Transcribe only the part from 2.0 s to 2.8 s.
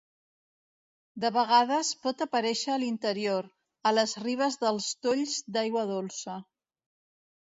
pot aparèixer a